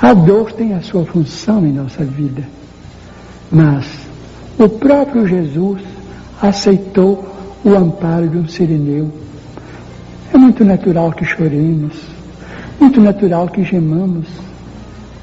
[0.00, 2.42] A dor tem a sua função em nossa vida,
[3.52, 3.86] mas
[4.58, 5.82] o próprio Jesus
[6.40, 7.28] aceitou
[7.62, 9.12] o amparo de um sirineu.
[10.32, 12.00] É muito natural que choremos,
[12.80, 14.26] muito natural que gemamos,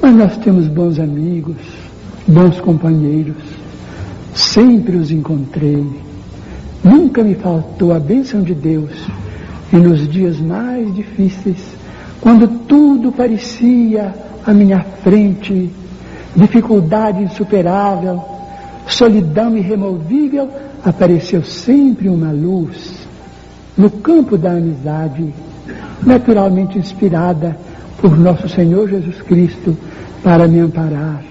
[0.00, 1.56] mas nós temos bons amigos,
[2.28, 3.42] bons companheiros,
[4.36, 5.84] sempre os encontrei.
[6.84, 8.92] Nunca me faltou a bênção de Deus
[9.72, 11.58] e nos dias mais difíceis,
[12.20, 15.70] quando tudo parecia à minha frente,
[16.34, 18.22] dificuldade insuperável,
[18.86, 20.50] solidão irremovível,
[20.84, 23.06] apareceu sempre uma luz
[23.76, 25.32] no campo da amizade,
[26.04, 27.56] naturalmente inspirada
[28.00, 29.76] por nosso Senhor Jesus Cristo
[30.22, 31.22] para me amparar.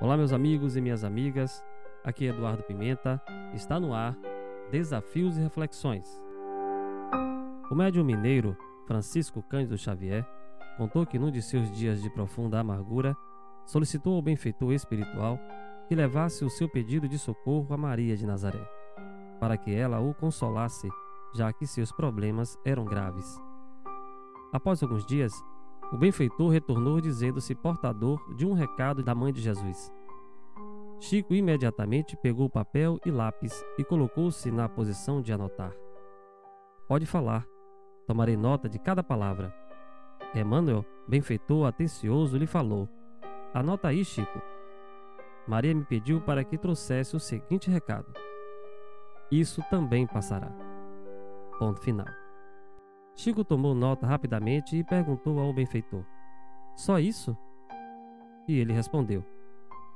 [0.00, 1.62] Olá, meus amigos e minhas amigas.
[2.04, 3.20] Aqui é Eduardo Pimenta.
[3.54, 4.16] Está no ar
[4.70, 6.06] Desafios e Reflexões.
[7.70, 10.26] O médium mineiro Francisco Cândido Xavier
[10.76, 13.16] contou que num de seus dias de profunda amargura
[13.66, 15.38] solicitou ao benfeitor espiritual
[15.88, 18.64] que levasse o seu pedido de socorro a Maria de Nazaré,
[19.38, 20.88] para que ela o consolasse,
[21.34, 23.40] já que seus problemas eram graves.
[24.52, 25.32] Após alguns dias,
[25.92, 29.92] o benfeitor retornou dizendo-se portador de um recado da mãe de Jesus.
[31.00, 35.72] Chico imediatamente pegou papel e lápis e colocou-se na posição de anotar.
[36.86, 37.46] Pode falar,
[38.06, 39.61] tomarei nota de cada palavra.
[40.34, 42.88] Emmanuel, benfeitor atencioso, lhe falou:
[43.52, 44.40] Anota aí, Chico.
[45.46, 48.12] Maria me pediu para que trouxesse o seguinte recado:
[49.30, 50.50] Isso também passará.
[51.58, 52.06] Ponto final.
[53.14, 56.04] Chico tomou nota rapidamente e perguntou ao benfeitor:
[56.74, 57.36] Só isso?
[58.48, 59.24] E ele respondeu: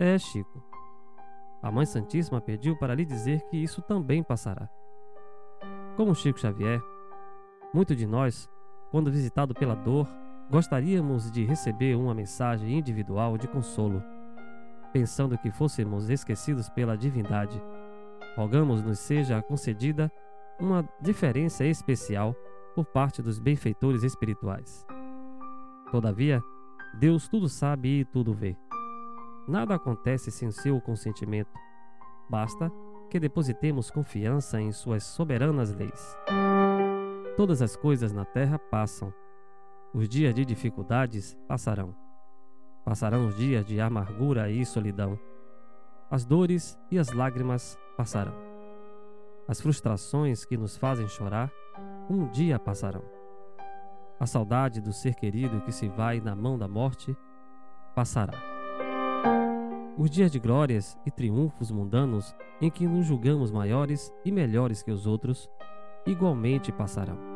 [0.00, 0.62] É, Chico.
[1.62, 4.68] A Mãe Santíssima pediu para lhe dizer que isso também passará.
[5.96, 6.82] Como Chico Xavier,
[7.72, 8.50] muito de nós,
[8.90, 10.06] quando visitado pela dor,
[10.50, 14.02] gostaríamos de receber uma mensagem individual de consolo
[14.94, 17.60] pensando que fôssemos esquecidos pela divindade.
[18.36, 20.10] Rogamos-nos seja concedida
[20.60, 22.32] uma diferença especial
[22.76, 24.86] por parte dos benfeitores espirituais.
[25.90, 26.40] Todavia,
[26.96, 28.56] Deus tudo sabe e tudo vê.
[29.48, 31.52] Nada acontece sem seu consentimento.
[32.30, 32.70] Basta
[33.10, 36.16] que depositemos confiança em suas soberanas leis.
[37.36, 39.12] Todas as coisas na terra passam.
[39.94, 41.94] Os dias de dificuldades passarão.
[42.84, 45.16] Passarão os dias de amargura e solidão.
[46.10, 48.34] As dores e as lágrimas passarão.
[49.46, 51.48] As frustrações que nos fazem chorar,
[52.10, 53.04] um dia passarão.
[54.18, 57.16] A saudade do ser querido que se vai na mão da morte
[57.94, 58.34] passará.
[59.96, 64.90] Os dias de glórias e triunfos mundanos em que nos julgamos maiores e melhores que
[64.90, 65.48] os outros,
[66.04, 67.33] igualmente passarão.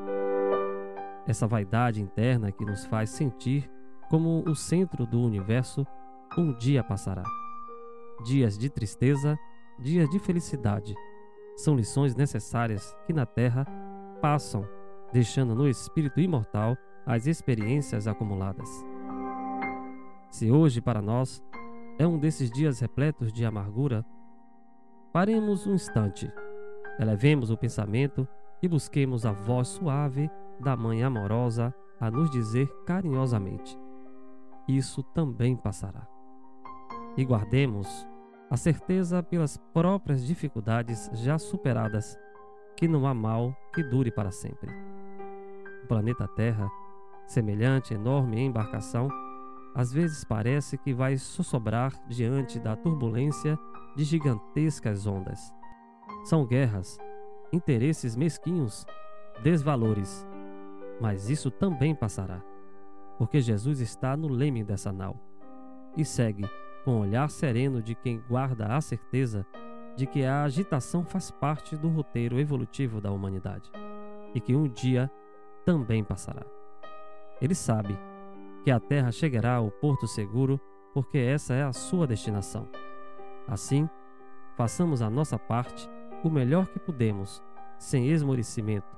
[1.28, 3.71] Essa vaidade interna que nos faz sentir
[4.09, 5.87] como o centro do universo,
[6.39, 7.22] um dia passará.
[8.25, 9.38] Dias de tristeza,
[9.78, 10.94] dias de felicidade,
[11.55, 13.67] são lições necessárias que na Terra
[14.22, 14.67] passam,
[15.12, 16.75] deixando no espírito imortal
[17.05, 18.69] as experiências acumuladas.
[20.31, 21.44] Se hoje para nós
[21.99, 24.03] é um desses dias repletos de amargura,
[25.12, 26.33] paremos um instante,
[26.99, 28.27] elevemos o pensamento
[28.62, 30.31] e busquemos a voz suave
[30.61, 33.79] da Mãe amorosa a nos dizer carinhosamente:
[34.69, 36.07] isso também passará.
[37.17, 38.07] E guardemos
[38.51, 42.19] a certeza pelas próprias dificuldades já superadas
[42.77, 44.71] que não há mal que dure para sempre.
[45.85, 46.69] O planeta Terra,
[47.27, 49.09] semelhante enorme embarcação,
[49.75, 53.59] às vezes parece que vai sussobrar diante da turbulência
[53.97, 55.53] de gigantescas ondas.
[56.25, 56.99] São guerras,
[57.53, 58.87] interesses mesquinhos,
[59.43, 60.27] desvalores,
[61.00, 62.43] mas isso também passará
[63.19, 65.21] porque Jesus está no leme dessa nau.
[65.97, 66.49] E segue
[66.85, 69.45] com o olhar sereno de quem guarda a certeza
[69.97, 73.69] de que a agitação faz parte do roteiro evolutivo da humanidade
[74.33, 75.11] e que um dia
[75.65, 76.47] também passará.
[77.43, 77.99] Ele sabe
[78.62, 80.61] que a Terra chegará ao porto seguro
[80.94, 82.69] porque essa é a sua destinação.
[83.49, 83.91] Assim,
[84.56, 85.91] façamos a nossa parte
[86.23, 87.43] o melhor que podemos,
[87.79, 88.97] sem esmorecimento,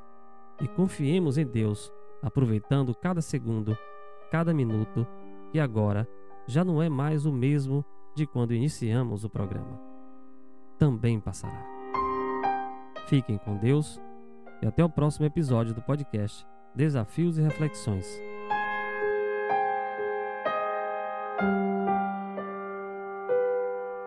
[0.61, 1.93] e confiemos em Deus,
[2.23, 3.77] aproveitando cada segundo
[4.31, 5.07] cada minuto,
[5.51, 6.09] que agora
[6.47, 7.85] já não é mais o mesmo
[8.15, 9.81] de quando iniciamos o programa.
[10.79, 11.67] Também passará.
[13.09, 14.01] Fiquem com Deus
[14.63, 18.30] e até o próximo episódio do podcast Desafios e Reflexões.